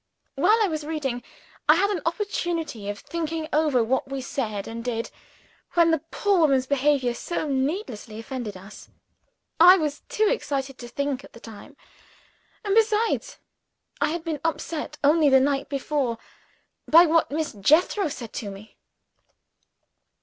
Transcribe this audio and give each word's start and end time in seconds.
While 0.33 0.59
I 0.63 0.67
was 0.67 0.83
reading, 0.83 1.21
I 1.69 1.75
had 1.75 1.91
an 1.91 2.01
opportunity 2.07 2.89
of 2.89 2.97
thinking 2.97 3.47
over 3.53 3.83
what 3.83 4.07
we 4.09 4.19
said 4.19 4.67
and 4.67 4.83
did, 4.83 5.11
when 5.75 5.91
the 5.91 6.01
poor 6.09 6.39
woman's 6.39 6.65
behavior 6.65 7.13
so 7.13 7.47
needlessly 7.47 8.17
offended 8.19 8.57
us. 8.57 8.89
I 9.59 9.77
was 9.77 10.01
too 10.09 10.27
excited 10.27 10.79
to 10.79 10.87
think, 10.87 11.23
at 11.23 11.33
the 11.33 11.39
time 11.39 11.77
and, 12.65 12.73
besides, 12.73 13.37
I 14.01 14.09
had 14.09 14.23
been 14.23 14.41
upset, 14.43 14.97
only 15.03 15.29
the 15.29 15.39
night 15.39 15.69
before, 15.69 16.17
by 16.87 17.05
what 17.05 17.29
Miss 17.29 17.53
Jethro 17.53 18.07
said 18.07 18.33
to 18.33 18.49
me." 18.49 18.77